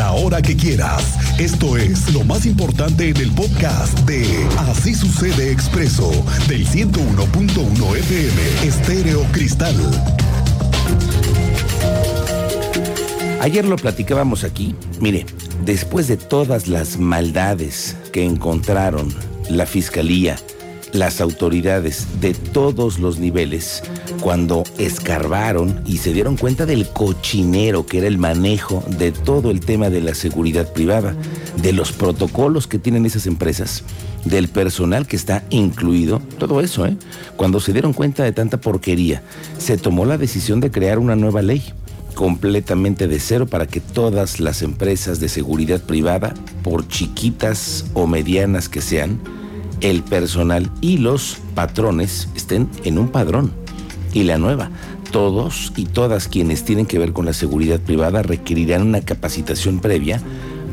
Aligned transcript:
la 0.00 0.12
hora 0.12 0.40
que 0.40 0.56
quieras. 0.56 1.18
Esto 1.38 1.76
es 1.76 2.10
lo 2.14 2.24
más 2.24 2.46
importante 2.46 3.10
en 3.10 3.18
el 3.18 3.30
podcast 3.32 3.98
de 4.08 4.24
Así 4.56 4.94
sucede 4.94 5.52
expreso 5.52 6.10
del 6.48 6.66
101.1 6.66 7.96
FM 7.96 8.66
Estéreo 8.66 9.22
Cristal. 9.30 9.76
Ayer 13.42 13.66
lo 13.66 13.76
platicábamos 13.76 14.42
aquí. 14.42 14.74
Mire, 15.00 15.26
después 15.66 16.08
de 16.08 16.16
todas 16.16 16.66
las 16.66 16.98
maldades 16.98 17.94
que 18.10 18.24
encontraron 18.24 19.14
la 19.50 19.66
fiscalía, 19.66 20.36
las 20.92 21.20
autoridades 21.20 22.06
de 22.20 22.34
todos 22.34 22.98
los 22.98 23.18
niveles, 23.18 23.82
cuando 24.20 24.64
escarbaron 24.78 25.82
y 25.86 25.98
se 25.98 26.12
dieron 26.12 26.36
cuenta 26.36 26.66
del 26.66 26.88
cochinero 26.88 27.86
que 27.86 27.98
era 27.98 28.06
el 28.06 28.18
manejo 28.18 28.82
de 28.98 29.12
todo 29.12 29.50
el 29.50 29.60
tema 29.60 29.90
de 29.90 30.00
la 30.00 30.14
seguridad 30.14 30.72
privada, 30.72 31.14
de 31.62 31.72
los 31.72 31.92
protocolos 31.92 32.66
que 32.66 32.78
tienen 32.78 33.06
esas 33.06 33.26
empresas, 33.26 33.84
del 34.24 34.48
personal 34.48 35.06
que 35.06 35.16
está 35.16 35.44
incluido, 35.50 36.20
todo 36.38 36.60
eso, 36.60 36.86
¿eh? 36.86 36.96
Cuando 37.36 37.60
se 37.60 37.72
dieron 37.72 37.92
cuenta 37.92 38.22
de 38.22 38.32
tanta 38.32 38.60
porquería, 38.60 39.22
se 39.58 39.78
tomó 39.78 40.04
la 40.04 40.18
decisión 40.18 40.60
de 40.60 40.70
crear 40.70 40.98
una 40.98 41.16
nueva 41.16 41.42
ley 41.42 41.62
completamente 42.14 43.08
de 43.08 43.18
cero 43.18 43.46
para 43.46 43.66
que 43.66 43.80
todas 43.80 44.40
las 44.40 44.62
empresas 44.62 45.20
de 45.20 45.28
seguridad 45.28 45.80
privada, 45.80 46.34
por 46.62 46.86
chiquitas 46.86 47.86
o 47.94 48.06
medianas 48.06 48.68
que 48.68 48.82
sean, 48.82 49.18
el 49.80 50.02
personal 50.02 50.70
y 50.80 50.98
los 50.98 51.38
patrones 51.54 52.28
estén 52.34 52.68
en 52.84 52.98
un 52.98 53.08
padrón. 53.08 53.52
Y 54.12 54.24
la 54.24 54.38
nueva, 54.38 54.70
todos 55.12 55.72
y 55.76 55.84
todas 55.84 56.28
quienes 56.28 56.64
tienen 56.64 56.86
que 56.86 56.98
ver 56.98 57.12
con 57.12 57.26
la 57.26 57.32
seguridad 57.32 57.80
privada 57.80 58.22
requerirán 58.22 58.82
una 58.82 59.00
capacitación 59.00 59.80
previa 59.80 60.20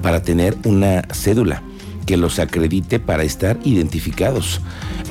para 0.01 0.21
tener 0.21 0.57
una 0.65 1.03
cédula 1.13 1.63
que 2.05 2.17
los 2.17 2.39
acredite 2.39 2.99
para 2.99 3.23
estar 3.23 3.59
identificados. 3.63 4.61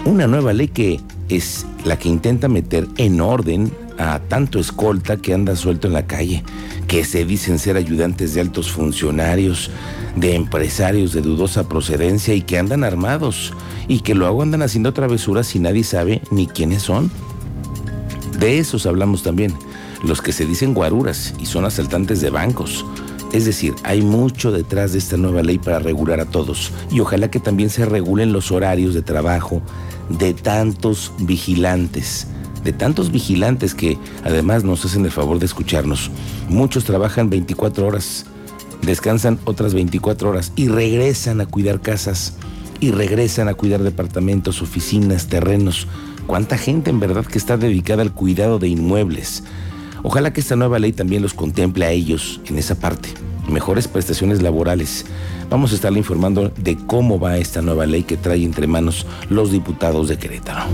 Una 0.04 0.26
nueva 0.26 0.52
ley 0.52 0.68
que 0.68 1.00
es 1.28 1.66
la 1.84 1.98
que 1.98 2.08
intenta 2.08 2.48
meter 2.48 2.86
en 2.96 3.20
orden 3.20 3.70
a 3.98 4.18
tanto 4.20 4.58
escolta 4.58 5.16
que 5.16 5.34
anda 5.34 5.56
suelto 5.56 5.86
en 5.86 5.94
la 5.94 6.06
calle, 6.06 6.44
que 6.86 7.04
se 7.04 7.24
dicen 7.24 7.58
ser 7.58 7.76
ayudantes 7.76 8.34
de 8.34 8.40
altos 8.40 8.70
funcionarios, 8.70 9.70
de 10.16 10.34
empresarios 10.34 11.12
de 11.12 11.22
dudosa 11.22 11.68
procedencia 11.68 12.34
y 12.34 12.42
que 12.42 12.58
andan 12.58 12.84
armados 12.84 13.52
y 13.88 14.00
que 14.00 14.14
luego 14.14 14.42
andan 14.42 14.62
haciendo 14.62 14.92
travesuras 14.92 15.54
y 15.54 15.58
nadie 15.58 15.84
sabe 15.84 16.22
ni 16.30 16.46
quiénes 16.46 16.82
son. 16.82 17.10
De 18.38 18.58
esos 18.58 18.86
hablamos 18.86 19.22
también, 19.22 19.54
los 20.04 20.20
que 20.20 20.32
se 20.32 20.46
dicen 20.46 20.74
guaruras 20.74 21.34
y 21.40 21.46
son 21.46 21.64
asaltantes 21.64 22.20
de 22.20 22.30
bancos. 22.30 22.84
Es 23.32 23.44
decir, 23.44 23.74
hay 23.82 24.02
mucho 24.02 24.52
detrás 24.52 24.92
de 24.92 24.98
esta 24.98 25.16
nueva 25.16 25.42
ley 25.42 25.58
para 25.58 25.78
regular 25.78 26.20
a 26.20 26.26
todos 26.26 26.72
y 26.90 27.00
ojalá 27.00 27.30
que 27.30 27.40
también 27.40 27.70
se 27.70 27.84
regulen 27.84 28.32
los 28.32 28.52
horarios 28.52 28.94
de 28.94 29.02
trabajo 29.02 29.62
de 30.08 30.32
tantos 30.32 31.12
vigilantes 31.18 32.28
de 32.66 32.72
tantos 32.72 33.12
vigilantes 33.12 33.74
que 33.74 33.96
además 34.24 34.64
nos 34.64 34.84
hacen 34.84 35.04
el 35.04 35.12
favor 35.12 35.38
de 35.38 35.46
escucharnos. 35.46 36.10
Muchos 36.48 36.84
trabajan 36.84 37.30
24 37.30 37.86
horas, 37.86 38.26
descansan 38.82 39.38
otras 39.44 39.72
24 39.72 40.28
horas 40.28 40.52
y 40.56 40.66
regresan 40.66 41.40
a 41.40 41.46
cuidar 41.46 41.80
casas 41.80 42.34
y 42.80 42.90
regresan 42.90 43.46
a 43.46 43.54
cuidar 43.54 43.84
departamentos, 43.84 44.62
oficinas, 44.62 45.28
terrenos. 45.28 45.86
¿Cuánta 46.26 46.58
gente 46.58 46.90
en 46.90 46.98
verdad 46.98 47.24
que 47.24 47.38
está 47.38 47.56
dedicada 47.56 48.02
al 48.02 48.12
cuidado 48.12 48.58
de 48.58 48.66
inmuebles? 48.66 49.44
Ojalá 50.02 50.32
que 50.32 50.40
esta 50.40 50.56
nueva 50.56 50.80
ley 50.80 50.92
también 50.92 51.22
los 51.22 51.34
contemple 51.34 51.84
a 51.84 51.92
ellos 51.92 52.40
en 52.46 52.58
esa 52.58 52.74
parte. 52.74 53.10
Mejores 53.48 53.86
prestaciones 53.86 54.42
laborales. 54.42 55.06
Vamos 55.48 55.70
a 55.70 55.76
estarle 55.76 56.00
informando 56.00 56.50
de 56.56 56.76
cómo 56.76 57.20
va 57.20 57.38
esta 57.38 57.62
nueva 57.62 57.86
ley 57.86 58.02
que 58.02 58.16
trae 58.16 58.42
entre 58.42 58.66
manos 58.66 59.06
los 59.30 59.52
diputados 59.52 60.08
de 60.08 60.18
Querétaro. 60.18 60.64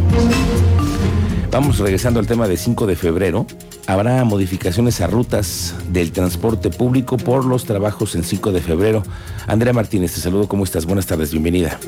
Vamos 1.52 1.78
regresando 1.78 2.18
al 2.18 2.26
tema 2.26 2.48
de 2.48 2.56
5 2.56 2.86
de 2.86 2.96
febrero. 2.96 3.44
Habrá 3.86 4.24
modificaciones 4.24 5.02
a 5.02 5.06
rutas 5.06 5.74
del 5.90 6.10
transporte 6.10 6.70
público 6.70 7.18
por 7.18 7.44
los 7.44 7.66
trabajos 7.66 8.14
en 8.14 8.24
5 8.24 8.52
de 8.52 8.62
febrero. 8.62 9.02
Andrea 9.46 9.74
Martínez, 9.74 10.14
te 10.14 10.20
saludo. 10.20 10.48
¿Cómo 10.48 10.64
estás? 10.64 10.86
Buenas 10.86 11.06
tardes, 11.06 11.30
bienvenida. 11.30 11.78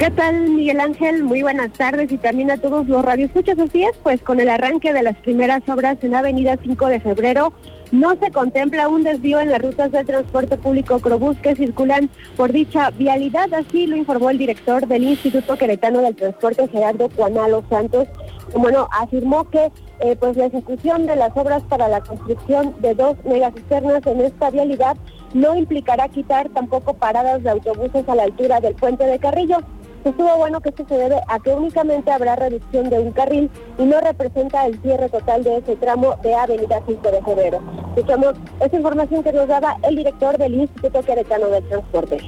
¿Qué 0.00 0.10
tal, 0.10 0.50
Miguel 0.50 0.80
Ángel? 0.80 1.22
Muy 1.22 1.42
buenas 1.42 1.72
tardes 1.74 2.10
y 2.10 2.18
también 2.18 2.50
a 2.50 2.56
todos 2.56 2.88
los 2.88 3.04
radioescuchas. 3.04 3.56
Así 3.56 3.84
es, 3.84 3.92
pues 4.02 4.20
con 4.20 4.40
el 4.40 4.48
arranque 4.48 4.92
de 4.92 5.04
las 5.04 5.16
primeras 5.18 5.62
obras 5.68 5.96
en 6.02 6.16
Avenida 6.16 6.58
5 6.60 6.86
de 6.88 6.98
Febrero, 6.98 7.52
no 7.92 8.16
se 8.16 8.30
contempla 8.30 8.88
un 8.88 9.02
desvío 9.02 9.40
en 9.40 9.50
las 9.50 9.62
rutas 9.62 9.92
del 9.92 10.06
transporte 10.06 10.56
público 10.56 10.98
Crobús 10.98 11.36
que 11.38 11.54
circulan 11.54 12.10
por 12.36 12.52
dicha 12.52 12.90
vialidad, 12.90 13.52
así 13.54 13.86
lo 13.86 13.96
informó 13.96 14.30
el 14.30 14.38
director 14.38 14.86
del 14.86 15.04
Instituto 15.04 15.56
Queretano 15.56 16.00
del 16.00 16.16
Transporte, 16.16 16.68
Gerardo 16.68 17.08
Cuanalo 17.10 17.62
Santos. 17.68 18.08
Bueno, 18.54 18.88
afirmó 18.90 19.48
que 19.50 19.70
eh, 20.00 20.16
pues 20.16 20.36
la 20.36 20.46
ejecución 20.46 21.06
de 21.06 21.16
las 21.16 21.36
obras 21.36 21.62
para 21.64 21.88
la 21.88 22.00
construcción 22.00 22.74
de 22.80 22.94
dos 22.94 23.16
megacisternas 23.24 24.06
en 24.06 24.20
esta 24.20 24.50
vialidad 24.50 24.96
no 25.34 25.56
implicará 25.56 26.08
quitar 26.08 26.48
tampoco 26.50 26.94
paradas 26.94 27.42
de 27.42 27.50
autobuses 27.50 28.08
a 28.08 28.14
la 28.14 28.24
altura 28.24 28.60
del 28.60 28.74
puente 28.74 29.04
de 29.04 29.18
Carrillo. 29.18 29.58
Estuvo 30.06 30.36
bueno 30.36 30.60
que 30.60 30.68
esto 30.68 30.86
se 30.88 30.94
debe 30.94 31.20
a 31.26 31.40
que 31.40 31.50
únicamente 31.50 32.12
habrá 32.12 32.36
reducción 32.36 32.88
de 32.90 33.00
un 33.00 33.10
carril 33.10 33.50
y 33.76 33.82
no 33.82 34.00
representa 34.00 34.64
el 34.64 34.80
cierre 34.80 35.08
total 35.08 35.42
de 35.42 35.56
ese 35.56 35.74
tramo 35.74 36.14
de 36.22 36.32
Avenida 36.32 36.80
5 36.86 37.10
de 37.10 37.22
Febrero. 37.22 37.60
Escuchamos 37.96 38.34
esa 38.60 38.76
información 38.76 39.24
que 39.24 39.32
nos 39.32 39.48
daba 39.48 39.76
el 39.82 39.96
director 39.96 40.38
del 40.38 40.54
Instituto 40.54 41.02
Queretano 41.02 41.48
del 41.48 41.68
Transporte. 41.68 42.18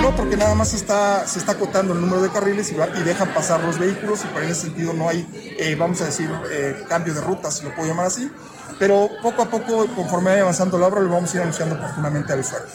No, 0.00 0.16
porque 0.16 0.38
nada 0.38 0.54
más 0.54 0.72
está, 0.72 1.26
se 1.26 1.38
está 1.38 1.52
acotando 1.52 1.92
el 1.92 2.00
número 2.00 2.22
de 2.22 2.30
carriles 2.30 2.72
y, 2.72 3.02
dejan 3.02 3.28
pasar 3.34 3.62
los 3.62 3.78
vehículos 3.78 4.24
y 4.24 4.28
por 4.28 4.42
ese 4.42 4.54
sentido 4.54 4.94
no 4.94 5.10
hay, 5.10 5.28
eh, 5.58 5.76
vamos 5.78 6.00
a 6.00 6.06
decir, 6.06 6.30
eh, 6.50 6.82
cambio 6.88 7.12
de 7.12 7.20
ruta, 7.20 7.50
si 7.50 7.62
lo 7.62 7.74
puedo 7.74 7.88
llamar 7.88 8.06
así. 8.06 8.32
Pero 8.78 9.10
poco 9.22 9.42
a 9.42 9.50
poco, 9.50 9.86
conforme 9.94 10.30
vaya 10.30 10.42
avanzando 10.42 10.78
la 10.78 10.86
obra, 10.86 11.02
lo 11.02 11.10
vamos 11.10 11.30
a 11.34 11.36
ir 11.36 11.42
anunciando 11.42 11.74
oportunamente 11.74 12.32
al 12.32 12.40
usuario. 12.40 12.68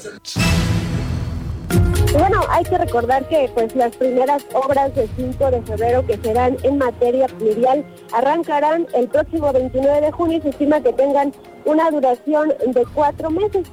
Bueno, 2.13 2.41
hay 2.49 2.63
que 2.63 2.77
recordar 2.77 3.27
que 3.27 3.49
pues 3.53 3.75
las 3.75 3.95
primeras 3.95 4.45
obras 4.53 4.95
de 4.95 5.07
5 5.15 5.51
de 5.51 5.61
febrero 5.61 6.05
que 6.05 6.17
serán 6.17 6.57
en 6.63 6.77
materia 6.77 7.27
pluvial 7.27 7.85
arrancarán 8.13 8.87
el 8.93 9.07
próximo 9.07 9.51
29 9.51 10.01
de 10.01 10.11
junio 10.11 10.37
y 10.37 10.41
se 10.41 10.49
estima 10.49 10.81
que 10.81 10.93
tengan 10.93 11.33
una 11.65 11.91
duración 11.91 12.53
de 12.65 12.85
cuatro 12.93 13.29
meses. 13.29 13.67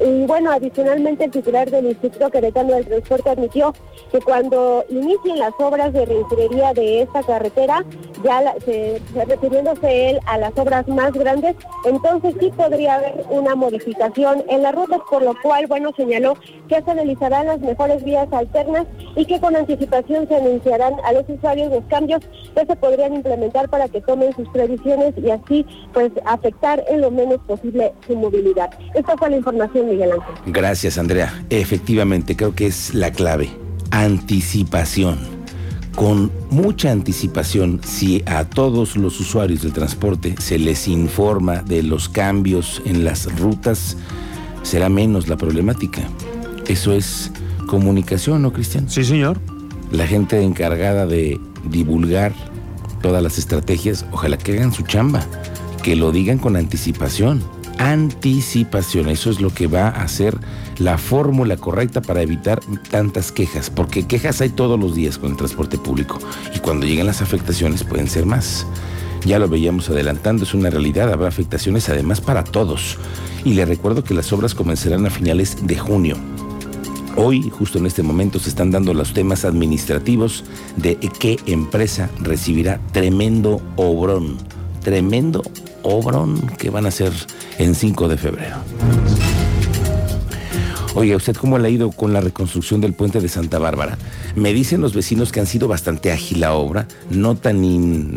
Y 0.00 0.24
bueno, 0.26 0.50
adicionalmente 0.50 1.24
el 1.24 1.30
titular 1.30 1.70
del 1.70 1.86
Instituto 1.86 2.30
Queretano 2.30 2.74
del 2.74 2.86
Transporte 2.86 3.30
admitió 3.30 3.74
que 4.10 4.20
cuando 4.20 4.84
inicien 4.88 5.38
las 5.38 5.52
obras 5.58 5.92
de 5.92 6.06
reingeniería 6.06 6.72
de 6.72 7.02
esta 7.02 7.22
carretera, 7.22 7.84
ya 8.24 8.54
se, 8.64 9.00
refiriéndose 9.14 10.10
él 10.10 10.20
a 10.26 10.38
las 10.38 10.56
obras 10.56 10.88
más 10.88 11.12
grandes, 11.12 11.54
entonces 11.84 12.34
sí 12.40 12.50
podría 12.56 12.94
haber 12.94 13.24
una 13.28 13.54
modificación 13.54 14.42
en 14.48 14.62
las 14.62 14.74
rutas, 14.74 15.00
por 15.10 15.22
lo 15.22 15.34
cual, 15.42 15.66
bueno, 15.66 15.90
señaló 15.96 16.34
que 16.68 16.80
se 16.82 16.90
analizarán 16.90 17.46
las 17.46 17.60
mejores 17.60 18.02
vías 18.02 18.32
alternas 18.32 18.86
y 19.16 19.26
que 19.26 19.38
con 19.38 19.54
anticipación 19.54 20.26
se 20.28 20.36
anunciarán 20.36 20.94
a 21.04 21.12
los 21.12 21.28
usuarios 21.28 21.70
los 21.70 21.84
cambios 21.84 22.20
que 22.54 22.64
se 22.66 22.76
podrían 22.76 23.14
implementar 23.14 23.68
para 23.68 23.88
que 23.88 24.00
tomen 24.00 24.34
sus 24.34 24.48
previsiones 24.48 25.12
y 25.18 25.30
así 25.30 25.66
pues 25.92 26.10
afectar 26.24 26.82
en 26.88 27.02
lo 27.02 27.10
menos 27.10 27.38
posible 27.46 27.92
su 28.06 28.16
movilidad. 28.16 28.70
Esta 28.94 29.16
fue 29.16 29.30
la 29.30 29.36
información 29.36 29.89
Gracias, 30.46 30.98
Andrea. 30.98 31.44
Efectivamente, 31.50 32.36
creo 32.36 32.54
que 32.54 32.66
es 32.66 32.94
la 32.94 33.12
clave. 33.12 33.50
Anticipación. 33.90 35.18
Con 35.94 36.30
mucha 36.50 36.92
anticipación, 36.92 37.80
si 37.84 38.22
a 38.26 38.44
todos 38.44 38.96
los 38.96 39.18
usuarios 39.20 39.62
del 39.62 39.72
transporte 39.72 40.34
se 40.38 40.58
les 40.58 40.88
informa 40.88 41.62
de 41.62 41.82
los 41.82 42.08
cambios 42.08 42.80
en 42.86 43.04
las 43.04 43.26
rutas, 43.38 43.96
será 44.62 44.88
menos 44.88 45.28
la 45.28 45.36
problemática. 45.36 46.02
Eso 46.68 46.92
es 46.92 47.32
comunicación, 47.66 48.42
¿no, 48.42 48.52
Cristian? 48.52 48.88
Sí, 48.88 49.04
señor. 49.04 49.38
La 49.90 50.06
gente 50.06 50.40
encargada 50.40 51.06
de 51.06 51.40
divulgar 51.64 52.32
todas 53.02 53.22
las 53.22 53.38
estrategias, 53.38 54.06
ojalá 54.12 54.38
que 54.38 54.52
hagan 54.52 54.72
su 54.72 54.82
chamba, 54.84 55.26
que 55.82 55.96
lo 55.96 56.12
digan 56.12 56.38
con 56.38 56.56
anticipación 56.56 57.42
anticipación. 57.80 59.08
Eso 59.08 59.30
es 59.30 59.40
lo 59.40 59.48
que 59.48 59.66
va 59.66 59.88
a 59.88 60.06
ser 60.06 60.36
la 60.76 60.98
fórmula 60.98 61.56
correcta 61.56 62.02
para 62.02 62.20
evitar 62.20 62.60
tantas 62.90 63.32
quejas, 63.32 63.70
porque 63.70 64.06
quejas 64.06 64.42
hay 64.42 64.50
todos 64.50 64.78
los 64.78 64.94
días 64.94 65.16
con 65.16 65.30
el 65.30 65.36
transporte 65.38 65.78
público 65.78 66.18
y 66.54 66.58
cuando 66.58 66.86
llegan 66.86 67.06
las 67.06 67.22
afectaciones 67.22 67.82
pueden 67.82 68.06
ser 68.08 68.26
más. 68.26 68.66
Ya 69.24 69.38
lo 69.38 69.48
veíamos 69.48 69.88
adelantando, 69.88 70.44
es 70.44 70.52
una 70.52 70.68
realidad, 70.68 71.10
habrá 71.10 71.28
afectaciones 71.28 71.88
además 71.88 72.20
para 72.20 72.44
todos. 72.44 72.98
Y 73.44 73.54
le 73.54 73.64
recuerdo 73.64 74.04
que 74.04 74.14
las 74.14 74.30
obras 74.32 74.54
comenzarán 74.54 75.06
a 75.06 75.10
finales 75.10 75.56
de 75.66 75.78
junio. 75.78 76.16
Hoy, 77.16 77.50
justo 77.50 77.78
en 77.78 77.86
este 77.86 78.02
momento, 78.02 78.38
se 78.38 78.50
están 78.50 78.70
dando 78.70 78.94
los 78.94 79.14
temas 79.14 79.44
administrativos 79.44 80.44
de 80.76 80.96
qué 80.96 81.38
empresa 81.46 82.10
recibirá 82.20 82.78
tremendo 82.92 83.60
obrón, 83.76 84.36
tremendo 84.82 85.42
obrón 85.82 86.40
que 86.58 86.70
van 86.70 86.86
a 86.86 86.88
hacer 86.88 87.12
en 87.58 87.74
5 87.74 88.08
de 88.08 88.16
febrero. 88.16 88.56
Oye, 90.94 91.14
¿usted 91.14 91.36
cómo 91.36 91.58
le 91.58 91.68
ha 91.68 91.70
ido 91.70 91.92
con 91.92 92.12
la 92.12 92.20
reconstrucción 92.20 92.80
del 92.80 92.94
puente 92.94 93.20
de 93.20 93.28
Santa 93.28 93.58
Bárbara? 93.58 93.96
Me 94.34 94.52
dicen 94.52 94.80
los 94.80 94.92
vecinos 94.92 95.30
que 95.30 95.38
han 95.38 95.46
sido 95.46 95.68
bastante 95.68 96.10
ágil 96.10 96.40
la 96.40 96.54
obra, 96.54 96.88
no 97.10 97.36
tan, 97.36 98.14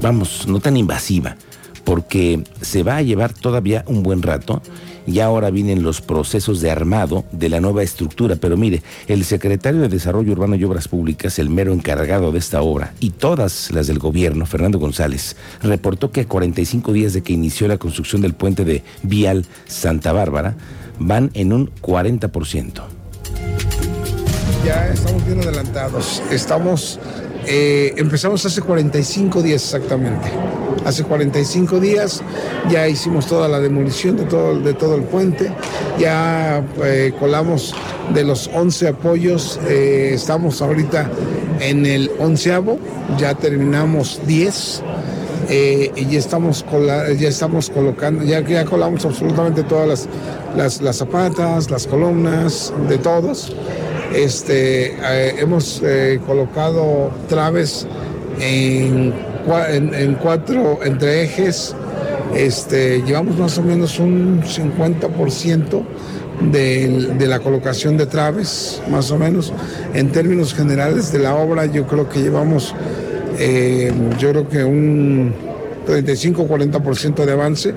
vamos, 0.00 0.46
no 0.46 0.60
tan 0.60 0.76
invasiva, 0.76 1.36
porque 1.84 2.44
se 2.60 2.84
va 2.84 2.96
a 2.96 3.02
llevar 3.02 3.32
todavía 3.32 3.84
un 3.88 4.04
buen 4.04 4.22
rato 4.22 4.62
y 5.06 5.20
ahora 5.20 5.50
vienen 5.50 5.82
los 5.82 6.00
procesos 6.00 6.60
de 6.60 6.70
armado 6.70 7.24
de 7.32 7.48
la 7.48 7.60
nueva 7.60 7.82
estructura. 7.82 8.36
Pero 8.36 8.56
mire, 8.56 8.82
el 9.06 9.24
secretario 9.24 9.80
de 9.80 9.88
Desarrollo 9.88 10.32
Urbano 10.32 10.56
y 10.56 10.64
Obras 10.64 10.88
Públicas, 10.88 11.38
el 11.38 11.50
mero 11.50 11.72
encargado 11.72 12.32
de 12.32 12.38
esta 12.38 12.62
obra, 12.62 12.94
y 13.00 13.10
todas 13.10 13.70
las 13.72 13.86
del 13.86 13.98
gobierno, 13.98 14.46
Fernando 14.46 14.78
González, 14.78 15.36
reportó 15.62 16.10
que 16.10 16.22
a 16.22 16.28
45 16.28 16.92
días 16.92 17.12
de 17.12 17.22
que 17.22 17.32
inició 17.32 17.68
la 17.68 17.78
construcción 17.78 18.22
del 18.22 18.34
puente 18.34 18.64
de 18.64 18.82
Vial 19.02 19.46
Santa 19.66 20.12
Bárbara, 20.12 20.56
van 20.98 21.30
en 21.34 21.52
un 21.52 21.70
40%. 21.80 22.82
Ya 24.64 24.86
estamos 24.88 25.26
bien 25.26 25.40
adelantados. 25.40 26.22
Estamos, 26.30 27.00
eh, 27.46 27.94
empezamos 27.96 28.44
hace 28.44 28.60
45 28.60 29.42
días 29.42 29.62
exactamente 29.64 30.30
hace 30.84 31.04
45 31.04 31.80
días, 31.80 32.22
ya 32.70 32.88
hicimos 32.88 33.26
toda 33.26 33.48
la 33.48 33.60
demolición 33.60 34.16
de 34.16 34.24
todo, 34.24 34.58
de 34.58 34.74
todo 34.74 34.96
el 34.96 35.02
puente, 35.02 35.52
ya 35.98 36.64
eh, 36.82 37.12
colamos 37.18 37.74
de 38.14 38.24
los 38.24 38.50
11 38.52 38.88
apoyos, 38.88 39.60
eh, 39.68 40.12
estamos 40.14 40.60
ahorita 40.62 41.10
en 41.60 41.86
el 41.86 42.10
onceavo, 42.18 42.78
ya 43.18 43.34
terminamos 43.34 44.20
10. 44.26 44.82
Eh, 45.48 45.90
y 45.96 46.06
ya 46.06 46.20
estamos, 46.20 46.64
ya 47.18 47.28
estamos 47.28 47.68
colocando, 47.68 48.24
ya, 48.24 48.40
ya 48.40 48.64
colamos 48.64 49.04
absolutamente 49.04 49.64
todas 49.64 50.08
las, 50.56 50.80
las, 50.80 50.96
zapatas, 50.96 51.68
las 51.68 51.86
columnas, 51.86 52.72
de 52.88 52.96
todos. 52.96 53.54
Este, 54.14 54.96
hemos 55.40 55.82
colocado 56.26 57.10
traves 57.28 57.86
en 58.40 59.12
en, 59.68 60.14
cuatro, 60.14 60.80
entre 60.84 61.24
ejes, 61.24 61.74
este, 62.34 63.02
llevamos 63.02 63.38
más 63.38 63.58
o 63.58 63.62
menos 63.62 63.98
un 63.98 64.42
50% 64.42 65.82
de, 66.50 67.14
de, 67.18 67.26
la 67.26 67.40
colocación 67.40 67.96
de 67.96 68.06
traves, 68.06 68.82
más 68.90 69.10
o 69.10 69.18
menos. 69.18 69.52
En 69.94 70.10
términos 70.10 70.54
generales 70.54 71.12
de 71.12 71.18
la 71.18 71.34
obra, 71.34 71.66
yo 71.66 71.86
creo 71.86 72.08
que 72.08 72.20
llevamos, 72.20 72.74
eh, 73.38 73.92
yo 74.18 74.30
creo 74.30 74.48
que 74.48 74.64
un 74.64 75.34
35-40% 75.86 77.24
de 77.24 77.32
avance. 77.32 77.74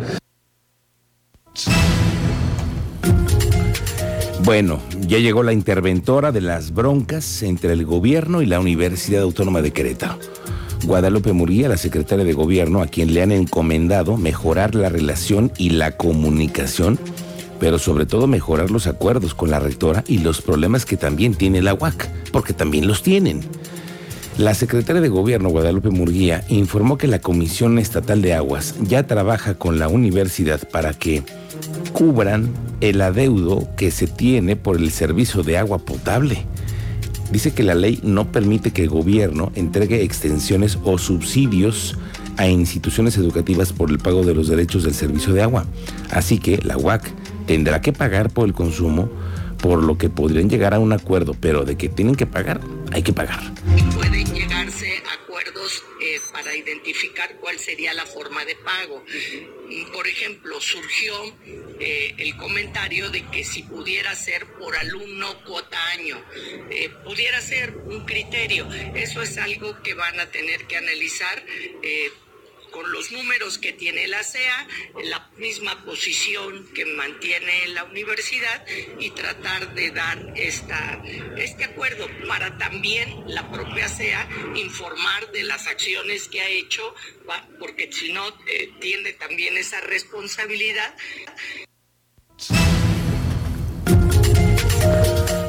Bueno, 4.45 4.79
ya 5.07 5.17
llegó 5.17 5.41
la 5.41 5.53
interventora 5.53 6.31
de 6.31 6.39
las 6.39 6.71
broncas 6.71 7.41
entre 7.41 7.73
el 7.73 7.83
gobierno 7.83 8.43
y 8.43 8.45
la 8.45 8.59
Universidad 8.59 9.23
Autónoma 9.23 9.63
de 9.63 9.73
Querétaro. 9.73 10.19
Guadalupe 10.83 11.33
Muría, 11.33 11.67
la 11.67 11.77
secretaria 11.77 12.23
de 12.23 12.33
Gobierno, 12.33 12.83
a 12.83 12.87
quien 12.87 13.11
le 13.15 13.23
han 13.23 13.31
encomendado 13.31 14.17
mejorar 14.17 14.75
la 14.75 14.89
relación 14.89 15.51
y 15.57 15.71
la 15.71 15.97
comunicación, 15.97 16.99
pero 17.59 17.79
sobre 17.79 18.05
todo 18.05 18.27
mejorar 18.27 18.69
los 18.69 18.85
acuerdos 18.85 19.33
con 19.33 19.49
la 19.49 19.59
rectora 19.59 20.03
y 20.07 20.19
los 20.19 20.43
problemas 20.43 20.85
que 20.85 20.95
también 20.95 21.33
tiene 21.33 21.63
la 21.63 21.73
UAC, 21.73 22.07
porque 22.31 22.53
también 22.53 22.85
los 22.85 23.01
tienen. 23.01 23.41
La 24.37 24.53
secretaria 24.53 25.01
de 25.01 25.09
Gobierno, 25.09 25.49
Guadalupe 25.49 25.89
Murguía, 25.89 26.43
informó 26.49 26.97
que 26.97 27.07
la 27.07 27.19
Comisión 27.19 27.79
Estatal 27.79 28.21
de 28.21 28.33
Aguas 28.33 28.75
ya 28.81 29.07
trabaja 29.07 29.55
con 29.55 29.79
la 29.79 29.87
universidad 29.87 30.67
para 30.69 30.93
que 30.93 31.23
cubran 31.93 32.49
el 32.81 33.01
adeudo 33.01 33.67
que 33.77 33.91
se 33.91 34.07
tiene 34.07 34.55
por 34.55 34.75
el 34.77 34.91
servicio 34.91 35.43
de 35.43 35.57
agua 35.57 35.77
potable 35.79 36.45
dice 37.31 37.53
que 37.53 37.63
la 37.63 37.75
ley 37.75 37.99
no 38.03 38.31
permite 38.31 38.71
que 38.71 38.83
el 38.83 38.89
gobierno 38.89 39.51
entregue 39.55 40.03
extensiones 40.03 40.77
o 40.83 40.97
subsidios 40.97 41.97
a 42.37 42.47
instituciones 42.47 43.17
educativas 43.17 43.73
por 43.73 43.89
el 43.89 43.99
pago 43.99 44.23
de 44.23 44.35
los 44.35 44.47
derechos 44.47 44.83
del 44.83 44.93
servicio 44.93 45.33
de 45.33 45.41
agua. 45.41 45.65
Así 46.11 46.37
que 46.37 46.59
la 46.63 46.77
UAC 46.77 47.03
tendrá 47.45 47.81
que 47.81 47.93
pagar 47.93 48.29
por 48.29 48.47
el 48.47 48.53
consumo, 48.53 49.09
por 49.61 49.81
lo 49.83 49.97
que 49.97 50.09
podrían 50.09 50.49
llegar 50.49 50.73
a 50.73 50.79
un 50.79 50.93
acuerdo, 50.93 51.35
pero 51.39 51.63
de 51.63 51.75
que 51.75 51.89
tienen 51.89 52.15
que 52.15 52.25
pagar, 52.25 52.59
hay 52.91 53.03
que 53.03 53.13
pagar. 53.13 53.39
Para 56.35 56.53
identificar 56.53 57.37
cuál 57.37 57.57
sería 57.59 57.93
la 57.93 58.05
forma 58.05 58.43
de 58.43 58.55
pago. 58.57 59.05
Por 59.93 60.05
ejemplo, 60.05 60.59
surgió 60.59 61.13
eh, 61.79 62.13
el 62.17 62.35
comentario 62.35 63.09
de 63.09 63.25
que 63.27 63.45
si 63.45 63.63
pudiera 63.63 64.13
ser 64.15 64.45
por 64.59 64.75
alumno 64.75 65.41
cuota 65.45 65.81
año, 65.91 66.21
eh, 66.69 66.89
pudiera 67.05 67.39
ser 67.39 67.73
un 67.77 68.05
criterio. 68.05 68.67
Eso 68.93 69.21
es 69.21 69.37
algo 69.37 69.81
que 69.81 69.93
van 69.93 70.19
a 70.19 70.29
tener 70.29 70.65
que 70.67 70.75
analizar. 70.75 71.41
Eh, 71.81 72.11
con 72.75 72.91
los 72.91 73.09
números 73.13 73.57
que 73.57 73.71
tiene 73.71 74.05
la 74.09 74.21
CEA, 74.21 74.67
la 75.05 75.29
misma 75.37 75.85
posición 75.85 76.67
que 76.75 76.85
mantiene 76.85 77.67
la 77.69 77.85
universidad 77.85 78.65
y 78.99 79.11
tratar 79.11 79.73
de 79.73 79.91
dar 79.91 80.33
esta, 80.35 81.01
este 81.37 81.63
acuerdo 81.63 82.05
para 82.27 82.57
también 82.57 83.23
la 83.27 83.49
propia 83.49 83.87
CEA 83.87 84.27
informar 84.55 85.31
de 85.31 85.43
las 85.43 85.67
acciones 85.67 86.27
que 86.27 86.41
ha 86.41 86.49
hecho, 86.49 86.93
porque 87.59 87.89
si 87.93 88.11
no, 88.11 88.27
eh, 88.27 88.69
tiene 88.81 89.13
también 89.13 89.55
esa 89.55 89.79
responsabilidad. 89.79 90.93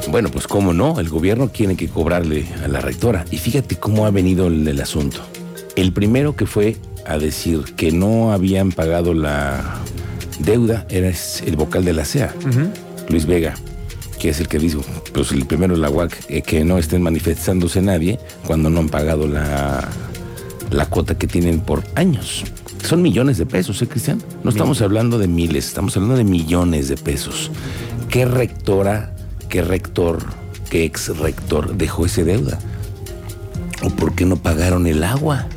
Bueno, 0.07 0.31
pues 0.31 0.47
cómo 0.47 0.71
no, 0.71 1.01
el 1.01 1.09
gobierno 1.09 1.49
tiene 1.49 1.75
que 1.75 1.89
cobrarle 1.89 2.47
a 2.63 2.69
la 2.69 2.79
rectora. 2.79 3.25
Y 3.31 3.37
fíjate 3.37 3.75
cómo 3.75 4.05
ha 4.05 4.11
venido 4.11 4.47
el 4.47 4.79
asunto. 4.79 5.27
El 5.75 5.91
primero 5.91 6.35
que 6.35 6.45
fue 6.45 6.77
a 7.07 7.17
decir 7.17 7.63
que 7.75 7.91
no 7.91 8.31
habían 8.31 8.71
pagado 8.71 9.13
la 9.13 9.79
deuda 10.39 10.85
era 10.89 11.09
el 11.09 11.55
vocal 11.55 11.85
de 11.85 11.93
la 11.93 12.05
CEA, 12.05 12.33
Luis 13.09 13.25
Vega, 13.25 13.55
que 14.19 14.29
es 14.29 14.39
el 14.39 14.47
que 14.47 14.59
dijo, 14.59 14.81
pues 15.13 15.31
el 15.31 15.45
primero 15.45 15.75
la 15.75 15.89
UAC, 15.89 16.25
eh, 16.29 16.41
que 16.41 16.63
no 16.63 16.77
estén 16.77 17.01
manifestándose 17.01 17.81
nadie 17.81 18.19
cuando 18.45 18.69
no 18.69 18.79
han 18.81 18.89
pagado 18.89 19.27
la, 19.27 19.87
la 20.71 20.85
cuota 20.87 21.17
que 21.17 21.27
tienen 21.27 21.61
por 21.61 21.83
años. 21.95 22.43
Son 22.83 23.01
millones 23.01 23.37
de 23.37 23.45
pesos, 23.45 23.81
¿eh, 23.81 23.87
Cristian? 23.87 24.21
No 24.43 24.49
estamos 24.49 24.81
hablando 24.81 25.17
de 25.17 25.27
miles, 25.27 25.67
estamos 25.67 25.95
hablando 25.97 26.17
de 26.17 26.23
millones 26.23 26.87
de 26.89 26.97
pesos. 26.97 27.51
¿Qué 28.09 28.25
rectora, 28.25 29.13
qué 29.49 29.61
rector, 29.61 30.19
qué 30.69 30.85
ex 30.85 31.17
rector 31.17 31.75
dejó 31.75 32.05
esa 32.05 32.23
deuda? 32.23 32.59
¿O 33.83 33.89
por 33.89 34.13
qué 34.15 34.25
no 34.25 34.37
pagaron 34.37 34.87
el 34.87 35.03
agua? 35.03 35.47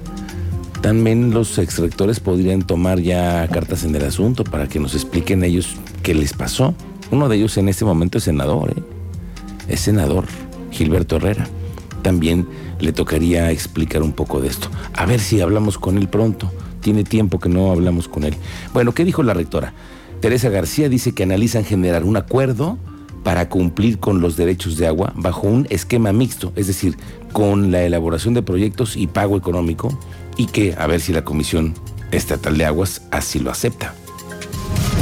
También 0.83 1.33
los 1.33 1.59
exrectores 1.59 2.21
podrían 2.21 2.63
tomar 2.63 3.01
ya 3.01 3.47
cartas 3.49 3.85
en 3.85 3.95
el 3.95 4.05
asunto 4.05 4.45
para 4.45 4.67
que 4.67 4.81
nos 4.81 4.95
expliquen 4.95 5.45
ellos 5.45 5.77
qué 6.03 6.15
les 6.15 6.33
pasó. 6.33 6.75
Uno 7.11 7.29
de 7.29 7.37
ellos 7.37 7.59
en 7.59 7.69
este 7.69 7.85
momento 7.85 8.17
es 8.17 8.25
senador, 8.25 8.71
¿eh? 8.71 8.83
es 9.69 9.81
senador, 9.81 10.25
Gilberto 10.71 11.17
Herrera. 11.17 11.47
También 12.03 12.49
le 12.81 12.93
tocaría 12.93 13.51
explicar 13.51 14.03
un 14.03 14.13
poco 14.13 14.41
de 14.41 14.49
esto. 14.49 14.71
A 14.95 15.05
ver 15.05 15.21
si 15.21 15.43
hablamos 15.43 15.77
con 15.77 15.99
él 15.99 16.09
pronto. 16.09 16.51
Tiene 16.81 17.05
tiempo 17.05 17.39
que 17.39 17.51
no 17.51 17.71
hablamos 17.71 18.09
con 18.09 18.25
él. 18.25 18.35
Bueno, 18.73 18.93
¿qué 18.93 19.05
dijo 19.05 19.23
la 19.23 19.35
rectora? 19.35 19.75
Teresa 20.21 20.49
García 20.49 20.89
dice 20.89 21.13
que 21.13 21.25
analizan 21.25 21.65
generar 21.65 22.05
un 22.05 22.17
acuerdo 22.17 22.79
para 23.23 23.51
cumplir 23.51 23.99
con 23.99 24.23
los 24.23 24.37
derechos 24.37 24.79
de 24.79 24.87
agua 24.87 25.13
bajo 25.15 25.47
un 25.47 25.67
esquema 25.69 26.11
mixto, 26.15 26.55
es 26.57 26.69
decir, 26.69 26.97
con 27.33 27.71
la 27.71 27.83
elaboración 27.83 28.33
de 28.33 28.43
proyectos 28.43 28.97
y 28.97 29.09
pago 29.09 29.37
económico 29.37 29.99
y 30.41 30.47
que 30.47 30.75
a 30.79 30.87
ver 30.87 31.03
si 31.03 31.13
la 31.13 31.23
Comisión 31.23 31.75
Estatal 32.13 32.57
de 32.57 32.65
Aguas 32.65 33.03
así 33.11 33.41
lo 33.41 33.51
acepta. 33.51 33.93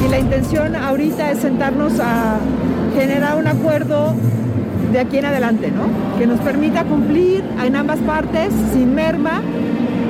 Y 0.05 0.11
la 0.11 0.19
intención 0.19 0.75
ahorita 0.75 1.31
es 1.31 1.39
sentarnos 1.39 1.93
a 2.01 2.41
generar 2.99 3.37
un 3.37 3.47
acuerdo 3.47 4.17
de 4.91 4.99
aquí 4.99 5.19
en 5.19 5.27
adelante, 5.27 5.71
¿no? 5.71 6.19
Que 6.19 6.27
nos 6.27 6.41
permita 6.41 6.83
cumplir 6.83 7.45
en 7.65 7.77
ambas 7.77 8.01
partes 8.01 8.53
sin 8.73 8.97
merma 8.97 9.41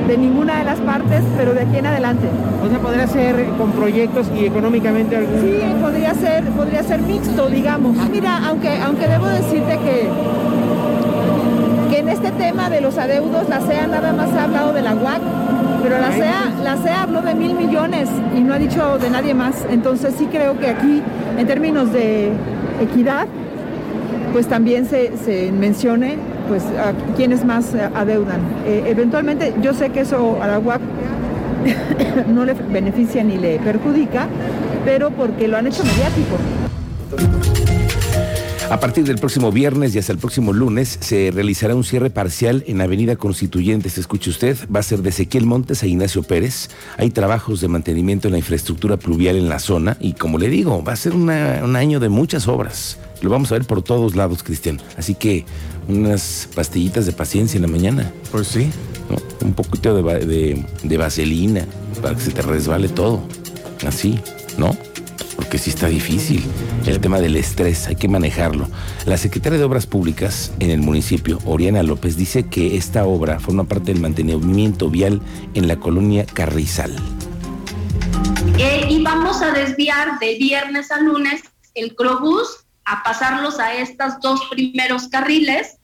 de 0.06 0.16
ninguna 0.16 0.61
de 0.61 0.64
las 0.64 0.80
partes, 0.80 1.20
pero 1.37 1.52
de 1.52 1.61
aquí 1.61 1.76
en 1.76 1.87
adelante. 1.88 2.26
O 2.64 2.70
sea, 2.70 2.78
podría 2.78 3.06
ser 3.06 3.44
con 3.58 3.73
proyectos 3.73 4.28
y 4.35 4.47
económicamente 4.47 5.14
algún... 5.14 5.42
Sí, 5.42 5.61
podría 5.78 6.14
ser, 6.14 6.44
podría 6.44 6.82
ser 6.82 7.02
mixto, 7.02 7.50
digamos. 7.50 7.94
Mira, 8.11 8.47
aunque, 8.47 8.70
aunque 8.78 9.06
debo 9.06 9.26
decirte 9.26 9.78
que 9.85 10.08
que 10.67 10.67
en 11.98 12.08
este 12.08 12.30
tema 12.30 12.70
de 12.70 12.80
los 12.80 12.96
adeudos 12.96 13.48
la 13.48 13.60
CEA 13.60 13.86
nada 13.88 14.12
más 14.12 14.32
ha 14.32 14.44
hablado 14.44 14.72
de 14.72 14.82
la 14.82 14.94
UAC, 14.94 15.20
pero 15.82 15.98
la 15.98 16.12
CEA, 16.12 16.52
la 16.62 16.76
CEA 16.76 17.02
habló 17.02 17.22
de 17.22 17.34
mil 17.34 17.54
millones 17.54 18.08
y 18.36 18.40
no 18.40 18.54
ha 18.54 18.58
dicho 18.58 18.98
de 18.98 19.10
nadie 19.10 19.34
más. 19.34 19.66
Entonces 19.68 20.14
sí 20.16 20.26
creo 20.30 20.58
que 20.58 20.68
aquí, 20.68 21.02
en 21.36 21.46
términos 21.46 21.92
de 21.92 22.30
equidad, 22.80 23.26
pues 24.32 24.46
también 24.46 24.86
se, 24.86 25.50
mencione 25.52 26.18
pues 26.48 26.62
a 26.64 26.92
quienes 27.16 27.44
más 27.44 27.74
adeudan. 27.74 28.40
Eh, 28.64 28.84
eventualmente 28.86 29.54
yo 29.60 29.74
sé 29.74 29.90
que 29.90 30.00
eso 30.00 30.38
a 30.40 30.46
la 30.46 30.58
UAC 30.60 30.80
no 32.32 32.44
le 32.44 32.54
beneficia 32.54 33.24
ni 33.24 33.38
le 33.38 33.58
perjudica, 33.58 34.28
pero 34.84 35.10
porque 35.10 35.48
lo 35.48 35.56
han 35.56 35.66
hecho 35.66 35.82
mediático. 35.84 37.38
A 38.70 38.80
partir 38.80 39.04
del 39.04 39.16
próximo 39.16 39.50
viernes 39.50 39.94
y 39.94 39.98
hasta 39.98 40.12
el 40.12 40.18
próximo 40.18 40.52
lunes 40.52 40.98
se 41.00 41.30
realizará 41.32 41.75
un 41.75 41.84
cierre 41.84 42.10
parcial 42.10 42.64
en 42.66 42.82
Avenida 42.82 43.16
Constituyentes. 43.16 43.96
Escuche 43.96 44.28
usted, 44.28 44.58
va 44.75 44.80
a 44.80 44.82
ser 44.82 45.00
de 45.00 45.08
Ezequiel 45.08 45.46
Montes 45.46 45.82
a 45.82 45.87
Ignacio 45.87 46.22
Pérez. 46.22 46.68
Hay 46.98 47.08
trabajos 47.10 47.62
de 47.62 47.68
mantenimiento 47.68 48.28
en 48.28 48.32
la 48.32 48.38
infraestructura 48.38 48.98
pluvial 48.98 49.37
en 49.37 49.48
la 49.48 49.58
zona 49.58 49.96
y 50.00 50.12
como 50.12 50.37
le 50.37 50.48
digo, 50.48 50.84
va 50.84 50.92
a 50.92 50.96
ser 50.96 51.14
un 51.14 51.30
año 51.30 51.98
de 51.98 52.10
muchas 52.10 52.46
obras. 52.46 52.98
Lo 53.22 53.30
vamos 53.30 53.50
a 53.52 53.54
ver 53.54 53.64
por 53.64 53.82
todos 53.82 54.14
lados, 54.14 54.42
Cristian. 54.42 54.78
Así 54.98 55.14
que 55.14 55.46
unas 55.88 56.46
pastillitas 56.54 57.06
de 57.06 57.12
paciencia 57.12 57.56
en 57.56 57.62
la 57.62 57.68
mañana. 57.68 58.12
Pues 58.30 58.48
sí. 58.48 58.70
Un 59.40 59.54
poquito 59.54 59.94
de, 59.96 60.62
de 60.82 60.96
vaselina 60.98 61.64
para 62.02 62.14
que 62.14 62.20
se 62.20 62.32
te 62.32 62.42
resbale 62.42 62.90
todo. 62.90 63.22
Así, 63.87 64.20
¿no? 64.58 64.76
Porque 65.38 65.57
sí 65.57 65.71
está 65.71 65.87
difícil. 65.87 66.42
El 66.85 66.99
tema 67.00 67.21
del 67.21 67.37
estrés, 67.37 67.87
hay 67.87 67.95
que 67.95 68.09
manejarlo. 68.09 68.68
La 69.07 69.16
secretaria 69.16 69.57
de 69.57 69.64
Obras 69.64 69.87
Públicas 69.87 70.52
en 70.59 70.71
el 70.71 70.80
municipio, 70.80 71.38
Oriana 71.45 71.85
López, 71.85 72.16
dice 72.16 72.49
que 72.49 72.76
esta 72.76 73.04
obra 73.04 73.38
forma 73.38 73.62
parte 73.62 73.92
del 73.92 74.02
mantenimiento 74.02 74.90
vial 74.90 75.23
en 75.54 75.68
la 75.68 75.78
colonia 75.78 76.26
Carrizal. 76.26 76.97
Eh, 78.59 78.87
y 78.90 79.00
vamos 79.04 79.40
a 79.40 79.52
desviar 79.52 80.18
de 80.18 80.35
viernes 80.38 80.90
a 80.90 81.00
lunes 81.00 81.40
el 81.75 81.95
Crobús 81.95 82.66
a 82.85 83.04
pasarlos 83.04 83.61
a 83.61 83.75
estos 83.75 84.14
dos 84.21 84.40
primeros 84.50 85.07
carriles 85.07 85.77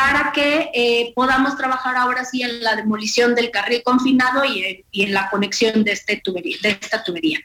para 0.00 0.32
que 0.32 0.70
eh, 0.72 1.12
podamos 1.14 1.58
trabajar 1.58 1.94
ahora 1.94 2.24
sí 2.24 2.42
en 2.42 2.64
la 2.64 2.74
demolición 2.74 3.34
del 3.34 3.50
carril 3.50 3.82
confinado 3.82 4.46
y, 4.46 4.82
en 4.92 5.12
la 5.12 5.28
conexión 5.28 5.84
de, 5.84 5.92
este 5.92 6.22
tubería, 6.24 6.56
de 6.62 6.70
esta 6.70 7.04
tubería. 7.04 7.38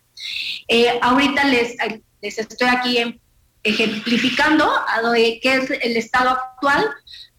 Eh, 0.70 0.98
ahorita 1.02 1.44
les, 1.44 1.76
les 2.22 2.40
estoy 2.40 2.70
aquí 2.70 3.20
ejemplificando 3.62 4.72
a 4.72 5.02
qué 5.14 5.40
es 5.44 5.70
el 5.70 5.98
estado 5.98 6.30
actual 6.30 6.90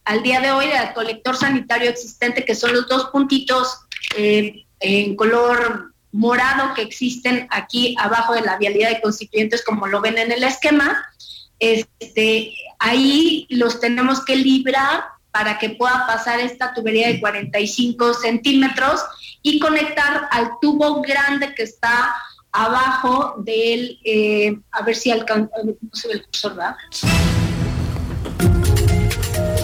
al 0.04 0.22
día 0.22 0.40
de 0.40 0.52
hoy 0.52 0.66
del 0.66 0.92
colector 0.92 1.34
sanitario 1.34 1.88
existente, 1.88 2.44
que 2.44 2.54
son 2.54 2.74
los 2.74 2.86
dos 2.86 3.06
puntitos 3.06 3.78
eh, 4.18 4.66
en 4.80 5.16
color 5.16 5.94
morado 6.12 6.74
que 6.74 6.82
existen 6.82 7.48
aquí 7.50 7.96
abajo 7.98 8.34
de 8.34 8.42
la 8.42 8.58
vialidad 8.58 8.90
de 8.90 9.00
constituyentes, 9.00 9.64
como 9.64 9.86
lo 9.86 10.02
ven 10.02 10.18
en 10.18 10.30
el 10.30 10.44
esquema. 10.44 11.06
Este, 11.58 12.52
ahí 12.78 13.46
los 13.50 13.80
tenemos 13.80 14.24
que 14.24 14.36
librar 14.36 15.04
para 15.30 15.58
que 15.58 15.70
pueda 15.70 16.06
pasar 16.06 16.40
esta 16.40 16.72
tubería 16.72 17.08
de 17.08 17.20
45 17.20 18.14
centímetros 18.14 19.02
y 19.42 19.58
conectar 19.58 20.28
al 20.30 20.52
tubo 20.60 21.02
grande 21.02 21.54
que 21.54 21.62
está 21.62 22.14
abajo 22.52 23.34
del, 23.38 23.98
eh, 24.04 24.58
a 24.70 24.82
ver 24.82 24.96
si 24.96 25.10
alcanza. 25.10 25.54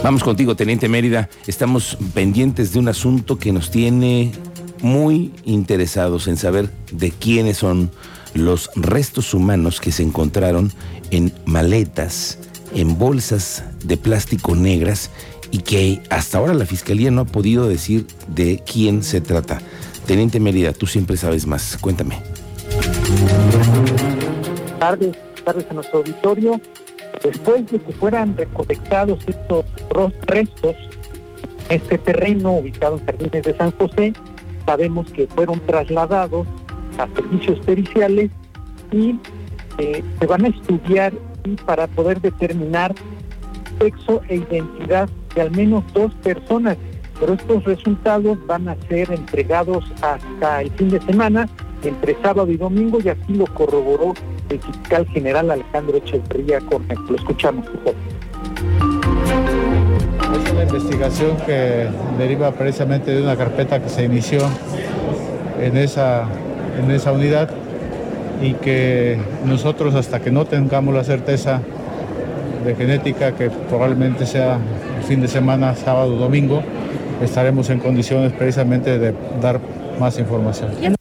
Vamos 0.02 0.22
contigo, 0.22 0.54
Teniente 0.56 0.88
Mérida. 0.88 1.30
Estamos 1.46 1.96
pendientes 2.12 2.72
de 2.72 2.78
un 2.78 2.88
asunto 2.88 3.38
que 3.38 3.52
nos 3.52 3.70
tiene 3.70 4.32
muy 4.80 5.32
interesados 5.44 6.26
en 6.28 6.36
saber 6.36 6.68
de 6.90 7.12
quiénes 7.12 7.58
son 7.58 7.90
los 8.34 8.70
restos 8.76 9.34
humanos 9.34 9.80
que 9.80 9.92
se 9.92 10.02
encontraron 10.02 10.72
en 11.10 11.32
maletas, 11.44 12.38
en 12.74 12.98
bolsas 12.98 13.64
de 13.84 13.96
plástico 13.96 14.56
negras 14.56 15.10
y 15.50 15.58
que 15.58 16.02
hasta 16.08 16.38
ahora 16.38 16.54
la 16.54 16.66
Fiscalía 16.66 17.10
no 17.10 17.22
ha 17.22 17.26
podido 17.26 17.68
decir 17.68 18.06
de 18.28 18.62
quién 18.64 19.02
se 19.02 19.20
trata. 19.20 19.60
Teniente 20.06 20.40
Mérida, 20.40 20.72
tú 20.72 20.86
siempre 20.86 21.16
sabes 21.16 21.46
más. 21.46 21.76
Cuéntame. 21.80 22.18
Tardes, 24.78 25.16
tardes 25.44 25.66
a 25.70 25.74
nuestro 25.74 25.98
auditorio. 25.98 26.60
Después 27.22 27.70
de 27.70 27.78
que 27.78 27.92
fueran 27.92 28.36
recolectados 28.36 29.20
estos 29.26 29.64
restos, 30.26 30.74
este 31.68 31.98
terreno 31.98 32.52
ubicado 32.52 32.98
en 32.98 33.06
Jardines 33.06 33.42
de 33.44 33.56
San 33.56 33.70
José, 33.72 34.12
sabemos 34.66 35.10
que 35.12 35.26
fueron 35.28 35.60
trasladados 35.66 36.46
a 36.98 37.08
servicios 37.14 37.58
periciales 37.60 38.30
y 38.90 39.18
eh, 39.78 40.02
se 40.18 40.26
van 40.26 40.44
a 40.44 40.48
estudiar 40.48 41.12
y 41.44 41.56
para 41.56 41.86
poder 41.88 42.20
determinar 42.20 42.94
sexo 43.78 44.20
e 44.28 44.36
identidad 44.36 45.08
de 45.34 45.40
al 45.40 45.50
menos 45.50 45.84
dos 45.92 46.14
personas, 46.16 46.76
pero 47.18 47.34
estos 47.34 47.64
resultados 47.64 48.38
van 48.46 48.68
a 48.68 48.76
ser 48.88 49.10
entregados 49.12 49.84
hasta 50.02 50.62
el 50.62 50.70
fin 50.72 50.90
de 50.90 51.00
semana 51.00 51.48
entre 51.82 52.16
sábado 52.22 52.50
y 52.50 52.56
domingo 52.56 52.98
y 53.02 53.08
así 53.08 53.34
lo 53.34 53.46
corroboró 53.46 54.14
el 54.50 54.60
fiscal 54.60 55.06
general 55.08 55.50
Alejandro 55.50 55.96
Echeverría 55.96 56.60
Cornejo. 56.60 57.02
Lo 57.08 57.16
escuchamos, 57.16 57.66
por 57.66 57.94
Es 60.34 60.52
una 60.52 60.62
investigación 60.62 61.36
que 61.46 61.88
deriva 62.18 62.52
precisamente 62.52 63.10
de 63.10 63.22
una 63.22 63.36
carpeta 63.36 63.82
que 63.82 63.88
se 63.88 64.04
inició 64.04 64.40
en 65.60 65.76
esa, 65.76 66.28
en 66.78 66.90
esa 66.90 67.12
unidad 67.12 67.50
y 68.42 68.54
que 68.54 69.18
nosotros 69.44 69.94
hasta 69.94 70.20
que 70.20 70.30
no 70.30 70.44
tengamos 70.44 70.94
la 70.94 71.04
certeza 71.04 71.60
de 72.64 72.74
genética, 72.74 73.32
que 73.32 73.50
probablemente 73.50 74.26
sea 74.26 74.58
el 74.98 75.04
fin 75.04 75.20
de 75.20 75.28
semana, 75.28 75.74
sábado, 75.74 76.16
domingo, 76.16 76.62
estaremos 77.22 77.70
en 77.70 77.78
condiciones 77.78 78.32
precisamente 78.32 78.98
de 78.98 79.14
dar 79.40 79.60
más 79.98 80.18
información. 80.18 80.96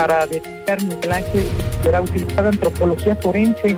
para 0.00 0.26
detectar 0.26 0.78
Ángel 1.12 1.44
será 1.82 2.00
utilizada 2.00 2.48
antropología 2.48 3.14
forense. 3.16 3.76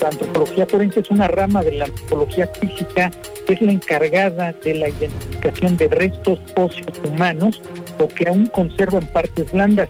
La 0.00 0.08
antropología 0.08 0.66
forense 0.66 1.00
es 1.00 1.10
una 1.10 1.28
rama 1.28 1.62
de 1.62 1.72
la 1.72 1.84
antropología 1.84 2.48
física 2.48 3.12
es 3.52 3.62
la 3.62 3.72
encargada 3.72 4.52
de 4.64 4.74
la 4.74 4.88
identificación 4.88 5.76
de 5.76 5.88
restos 5.88 6.38
óseos 6.56 7.00
humanos 7.04 7.60
o 7.98 8.08
que 8.08 8.28
aún 8.28 8.46
conservan 8.46 9.06
partes 9.08 9.50
blandas. 9.52 9.88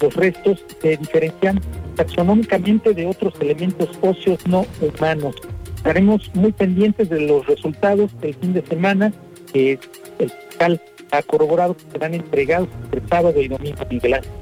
Los 0.00 0.14
restos 0.14 0.64
se 0.80 0.96
diferencian 0.96 1.60
taxonómicamente 1.96 2.94
de 2.94 3.06
otros 3.06 3.34
elementos 3.40 3.90
óseos 4.00 4.46
no 4.46 4.66
humanos. 4.80 5.34
Estaremos 5.76 6.30
muy 6.34 6.52
pendientes 6.52 7.08
de 7.08 7.20
los 7.20 7.46
resultados 7.46 8.10
del 8.20 8.34
fin 8.34 8.52
de 8.52 8.64
semana 8.66 9.12
que 9.52 9.78
el 10.18 10.30
fiscal 10.30 10.80
ha 11.10 11.22
corroborado 11.22 11.76
que 11.76 11.84
serán 11.92 12.14
entregados 12.14 12.68
el 12.92 13.02
sábado 13.08 13.40
y 13.40 13.48
domingo 13.48 13.84
Miguel 13.90 14.14
Ángel. 14.14 14.32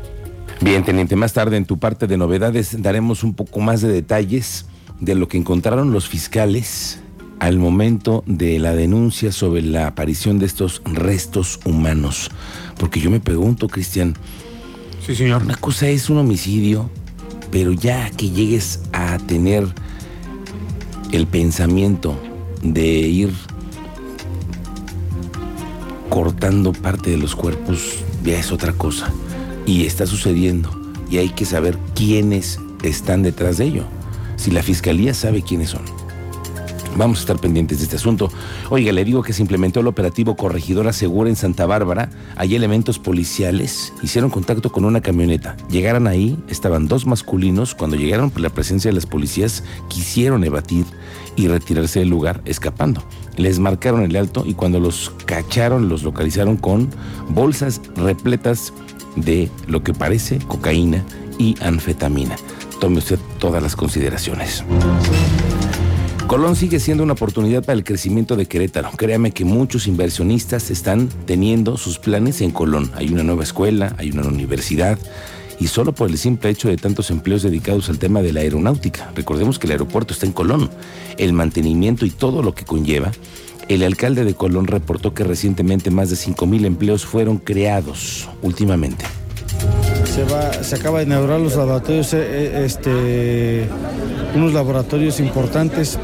Bien, 0.61 0.85
teniente, 0.85 1.15
más 1.15 1.33
tarde 1.33 1.57
en 1.57 1.65
tu 1.65 1.79
parte 1.79 2.07
de 2.07 2.17
novedades 2.17 2.83
daremos 2.83 3.23
un 3.23 3.35
poco 3.35 3.61
más 3.61 3.81
de 3.81 3.88
detalles 3.88 4.67
de 4.99 5.15
lo 5.15 5.29
que 5.29 5.38
encontraron 5.38 5.93
los 5.93 6.09
fiscales 6.09 7.00
al 7.40 7.59
momento 7.59 8.25
de 8.26 8.59
la 8.59 8.75
denuncia 8.75 9.33
sobre 9.33 9.62
la 9.62 9.87
aparición 9.87 10.38
de 10.38 10.47
estos 10.47 10.83
restos 10.85 11.61
humanos. 11.64 12.30
Porque 12.78 13.00
yo 13.00 13.11
me 13.11 13.21
pregunto, 13.21 13.68
Cristian. 13.68 14.14
Sí, 15.04 15.14
señor. 15.14 15.42
Una 15.42 15.57
cosa 15.57 15.88
es 15.88 16.11
un 16.11 16.18
homicidio, 16.18 16.90
pero 17.50 17.73
ya 17.73 18.11
que 18.11 18.30
llegues 18.30 18.80
a 18.92 19.18
tener 19.18 19.66
el 21.12 21.26
pensamiento 21.26 22.18
de 22.62 22.87
ir 22.87 23.33
cortando 26.11 26.73
parte 26.73 27.11
de 27.11 27.18
los 27.18 27.37
cuerpos, 27.37 28.04
ya 28.25 28.38
es 28.38 28.50
otra 28.50 28.73
cosa 28.73 29.12
y 29.66 29.85
está 29.85 30.07
sucediendo 30.07 30.71
y 31.11 31.18
hay 31.18 31.30
que 31.30 31.45
saber 31.45 31.78
quiénes 31.95 32.59
están 32.83 33.23
detrás 33.23 33.59
de 33.59 33.66
ello. 33.66 33.85
Si 34.37 34.50
la 34.50 34.62
fiscalía 34.62 35.14
sabe 35.14 35.42
quiénes 35.42 35.71
son. 35.71 35.83
Vamos 36.99 37.19
a 37.19 37.21
estar 37.21 37.38
pendientes 37.38 37.78
de 37.78 37.85
este 37.85 37.95
asunto. 37.95 38.28
Oiga, 38.71 38.90
le 38.90 39.05
digo 39.05 39.23
que 39.23 39.33
se 39.33 39.40
implementó 39.40 39.78
el 39.78 39.87
operativo 39.87 40.35
Corregidora 40.35 40.93
Segura 40.93 41.31
en 41.31 41.37
Santa 41.37 41.64
Bárbara. 41.64 42.11
Hay 42.35 42.57
elementos 42.57 42.99
policiales. 42.99 43.93
Hicieron 44.02 44.31
contacto 44.31 44.73
con 44.73 44.85
una 44.85 45.00
camioneta. 45.00 45.57
Llegaron 45.71 46.09
ahí, 46.09 46.37
estaban 46.49 46.88
dos 46.88 47.07
masculinos. 47.07 47.76
Cuando 47.76 47.97
llegaron 47.97 48.33
por 48.33 48.40
la 48.40 48.50
presencia 48.50 48.90
de 48.90 48.97
las 48.97 49.07
policías, 49.07 49.62
quisieron 49.88 50.43
evadir 50.43 50.87
y 51.37 51.47
retirarse 51.47 52.00
del 52.00 52.09
lugar, 52.09 52.40
escapando. 52.47 53.05
Les 53.37 53.61
marcaron 53.61 54.02
el 54.02 54.17
alto 54.17 54.43
y 54.45 54.55
cuando 54.55 54.81
los 54.81 55.12
cacharon, 55.25 55.88
los 55.88 56.02
localizaron 56.02 56.57
con 56.57 56.90
bolsas 57.28 57.81
repletas 57.95 58.73
de 59.14 59.49
lo 59.69 59.85
que 59.85 59.95
parece 59.95 60.40
cocaína 60.40 61.05
y 61.38 61.55
anfetamina. 61.61 62.35
Tome 62.81 62.99
usted 62.99 63.21
todas 63.38 63.62
las 63.62 63.76
consideraciones. 63.76 64.64
Colón 66.28 66.56
sigue 66.56 66.78
siendo 66.78 67.04
una 67.04 67.14
oportunidad 67.14 67.64
para 67.64 67.78
el 67.78 67.85
crecimiento 67.85 68.37
de 68.37 68.44
Querétaro. 68.44 68.90
Créame 68.99 69.30
que 69.30 69.47
muchos 69.47 69.87
inversionistas 69.87 70.70
están 70.70 71.08
teniendo 71.25 71.78
sus 71.78 71.99
planes 71.99 72.42
en 72.42 72.50
Colón. 72.50 72.90
Hay 72.97 73.08
una 73.08 73.23
nueva 73.23 73.44
escuela, 73.44 73.94
hay 73.97 74.11
una 74.11 74.28
universidad 74.28 74.99
y 75.58 75.68
solo 75.68 75.94
por 75.94 76.11
el 76.11 76.18
simple 76.18 76.50
hecho 76.50 76.68
de 76.68 76.76
tantos 76.76 77.11
empleos 77.11 77.42
dedicados 77.42 77.88
al 77.88 77.99
tema 77.99 78.20
de 78.20 78.35
la 78.35 78.40
aeronáutica. 78.40 79.11
Recordemos 79.16 79.58
que 79.58 79.68
el 79.68 79.73
aeropuerto 79.73 80.12
está 80.12 80.26
en 80.26 80.32
Colón. 80.32 80.68
El 81.16 81.32
mantenimiento 81.32 82.04
y 82.04 82.11
todo 82.11 82.42
lo 82.42 82.54
que 82.54 82.66
conlleva 82.66 83.11
el 83.68 83.82
alcalde 83.82 84.25
de 84.25 84.35
Colón 84.35 84.66
reportó 84.66 85.12
que 85.12 85.25
recientemente 85.25 85.90
más 85.90 86.11
de 86.11 86.16
5 86.16 86.47
mil 86.47 86.64
empleos 86.64 87.04
fueron 87.04 87.37
creados 87.38 88.28
últimamente. 88.42 89.04
Se, 90.18 90.25
va, 90.25 90.52
se 90.64 90.75
acaba 90.75 90.98
de 90.98 91.04
inaugurar 91.04 91.38
los 91.38 91.54
laboratorios, 91.54 92.12
eh, 92.12 92.18
eh, 92.20 92.62
este, 92.64 93.68
unos 94.34 94.52
laboratorios 94.52 95.20
importantes. 95.20 95.96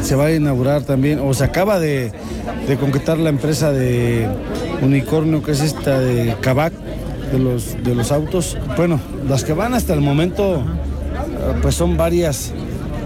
Se 0.00 0.14
va 0.14 0.26
a 0.26 0.32
inaugurar 0.32 0.82
también, 0.82 1.18
o 1.18 1.34
se 1.34 1.42
acaba 1.42 1.80
de, 1.80 2.12
de 2.68 2.76
concretar 2.76 3.18
la 3.18 3.30
empresa 3.30 3.72
de 3.72 4.28
Unicornio, 4.80 5.42
que 5.42 5.52
es 5.52 5.60
esta 5.60 5.98
de 5.98 6.36
Cabac, 6.40 6.72
de 7.32 7.40
los, 7.40 7.82
de 7.82 7.96
los 7.96 8.12
autos. 8.12 8.56
Bueno, 8.76 9.00
las 9.28 9.42
que 9.42 9.54
van 9.54 9.74
hasta 9.74 9.92
el 9.92 10.00
momento, 10.00 10.58
eh, 10.60 11.58
pues 11.62 11.74
son 11.74 11.96
varias 11.96 12.52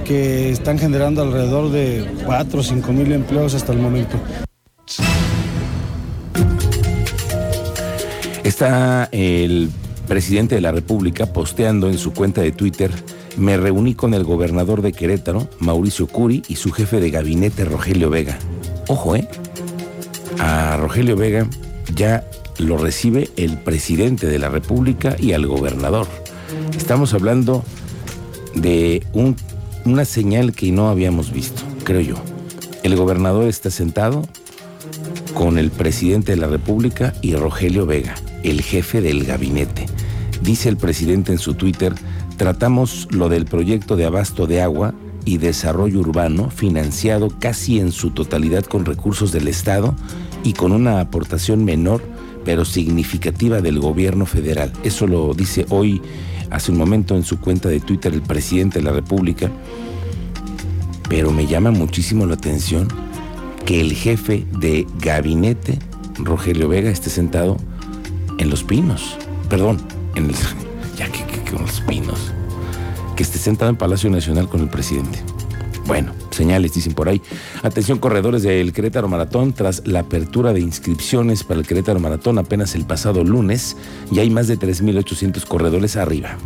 que 0.05 0.51
están 0.51 0.79
generando 0.79 1.23
alrededor 1.23 1.71
de 1.71 2.07
4 2.27 2.61
o 2.61 2.63
5 2.63 2.93
mil 2.93 3.11
empleos 3.13 3.55
hasta 3.55 3.73
el 3.73 3.79
momento. 3.79 4.19
Está 8.59 9.09
el 9.13 9.71
presidente 10.09 10.57
de 10.57 10.61
la 10.61 10.73
República 10.73 11.27
posteando 11.27 11.89
en 11.89 11.97
su 11.97 12.13
cuenta 12.13 12.41
de 12.41 12.51
Twitter, 12.51 12.91
me 13.37 13.57
reuní 13.57 13.95
con 13.95 14.15
el 14.15 14.25
gobernador 14.25 14.83
de 14.83 14.93
Querétaro, 14.93 15.49
Mauricio 15.61 16.09
Curi, 16.09 16.43
y 16.49 16.57
su 16.57 16.73
jefe 16.73 16.99
de 16.99 17.11
gabinete, 17.11 17.65
Rogelio 17.65 18.11
Vega. 18.11 18.37
Ojo, 18.89 19.15
¿eh? 19.15 19.29
A 20.41 20.77
Rogelio 20.77 21.15
Vega 21.15 21.49
ya 21.95 22.29
lo 22.59 22.79
recibe 22.79 23.31
el 23.37 23.59
presidente 23.59 24.27
de 24.27 24.41
la 24.41 24.49
República 24.49 25.15
y 25.21 25.35
al 25.35 25.47
gobernador. 25.47 26.09
Estamos 26.77 27.15
hablando 27.15 27.63
de 28.57 29.07
un, 29.13 29.37
una 29.85 30.05
señal 30.05 30.53
que 30.53 30.73
no 30.73 30.89
habíamos 30.89 31.31
visto, 31.31 31.63
creo 31.85 32.01
yo. 32.01 32.17
El 32.83 32.97
gobernador 32.97 33.47
está 33.47 33.71
sentado 33.71 34.27
con 35.33 35.59
el 35.59 35.71
presidente 35.71 36.33
de 36.33 36.39
la 36.39 36.49
República 36.49 37.15
y 37.23 37.37
Rogelio 37.37 37.87
Vega, 37.87 38.17
el 38.43 38.63
jefe 38.63 39.01
del 39.01 39.25
gabinete. 39.25 39.87
Dice 40.43 40.69
el 40.69 40.77
presidente 40.77 41.33
en 41.33 41.39
su 41.39 41.55
Twitter, 41.55 41.95
tratamos 42.37 43.09
lo 43.11 43.29
del 43.29 43.45
proyecto 43.45 43.97
de 43.97 44.05
abasto 44.05 44.47
de 44.47 44.63
agua 44.63 44.95
y 45.25 45.39
desarrollo 45.39 46.01
urbano 46.01 46.51
financiado 46.51 47.29
casi 47.39 47.81
en 47.81 47.93
su 47.93 48.11
totalidad 48.11 48.65
con 48.65 48.85
recursos 48.85 49.33
del 49.33 49.49
Estado 49.49 49.95
y 50.45 50.53
con 50.53 50.73
una 50.73 51.01
aportación 51.01 51.65
menor 51.65 52.03
pero 52.45 52.65
significativa 52.65 53.61
del 53.61 53.79
gobierno 53.79 54.25
federal. 54.25 54.73
Eso 54.83 55.07
lo 55.07 55.35
dice 55.35 55.67
hoy, 55.69 56.01
hace 56.51 56.73
un 56.73 56.79
momento, 56.79 57.15
en 57.15 57.23
su 57.23 57.39
cuenta 57.41 57.69
de 57.69 57.79
Twitter 57.81 58.15
el 58.15 58.23
presidente 58.23 58.79
de 58.79 58.87
la 58.87 58.93
República. 58.93 59.51
Pero 61.11 61.31
me 61.31 61.47
llama 61.47 61.73
muchísimo 61.73 62.25
la 62.25 62.35
atención 62.35 62.89
que 63.67 63.83
el 63.83 63.93
jefe 63.93 64.47
de 64.59 64.87
gabinete, 64.99 65.79
Rogelio 66.17 66.69
Vega, 66.69 66.89
esté 66.89 67.11
sentado 67.11 67.59
en 68.39 68.51
Los 68.51 68.65
Pinos. 68.65 69.17
Perdón, 69.49 69.79
en 70.15 70.27
el, 70.27 70.35
ya 70.97 71.09
que, 71.09 71.25
con 71.51 71.63
Los 71.63 71.81
Pinos. 71.83 72.33
Que 73.17 73.23
esté 73.23 73.39
sentado 73.39 73.71
en 73.71 73.77
Palacio 73.77 74.11
Nacional 74.11 74.49
con 74.49 74.61
el 74.61 74.69
presidente. 74.69 75.21
Bueno, 75.87 76.13
señales 76.31 76.75
dicen 76.75 76.93
por 76.93 77.09
ahí. 77.09 77.23
Atención 77.63 77.99
corredores 77.99 78.43
del 78.43 78.73
Querétaro 78.73 79.09
Maratón, 79.09 79.55
tras 79.55 79.87
la 79.87 80.01
apertura 80.01 80.53
de 80.53 80.61
inscripciones 80.61 81.45
para 81.45 81.61
el 81.61 81.67
Querétaro 81.67 81.99
Maratón 81.99 82.39
apenas 82.39 82.75
el 82.75 82.85
pasado 82.85 83.25
lunes, 83.25 83.77
ya 84.11 84.23
hay 84.23 84.31
más 84.31 84.49
de 84.49 84.59
3.800 84.59 85.45
corredores 85.47 85.97
arriba. 85.97 86.37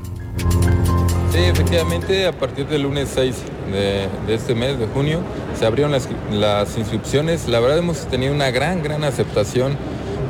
Sí, 1.33 1.39
efectivamente, 1.39 2.27
a 2.27 2.33
partir 2.33 2.67
del 2.69 2.83
lunes 2.83 3.09
6 3.15 3.35
de, 3.73 4.35
este 4.35 4.55
mes, 4.55 4.79
de 4.79 4.87
junio, 4.87 5.21
se 5.59 5.65
abrieron 5.65 5.91
las, 5.91 6.79
inscripciones. 6.79 7.49
La 7.49 7.59
verdad 7.59 7.79
hemos 7.79 8.07
tenido 8.07 8.35
una 8.35 8.51
gran, 8.51 8.83
gran 8.83 9.03
aceptación. 9.03 9.77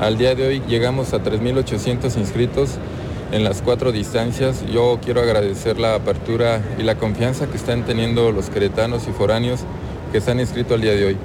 Al 0.02 0.18
día 0.18 0.34
de 0.34 0.44
hoy 0.44 0.62
llegamos 0.66 1.12
a 1.12 1.22
3.800 1.22 2.18
inscritos 2.18 2.70
en 3.30 3.44
las 3.44 3.62
cuatro 3.62 3.92
distancias. 3.92 4.64
Yo 4.66 4.98
quiero 5.00 5.20
agradecer 5.20 5.78
la 5.78 5.94
apertura 5.94 6.60
y 6.76 6.82
la 6.82 6.96
confianza 6.96 7.46
que 7.46 7.56
están 7.56 7.84
teniendo 7.84 8.32
los 8.32 8.50
queretanos 8.50 9.06
y 9.06 9.12
foráneos 9.12 9.60
que 10.10 10.20
se 10.20 10.32
han 10.32 10.40
inscrito 10.40 10.74
al 10.74 10.80
día 10.80 10.94
de 10.94 11.04
hoy. 11.04 11.16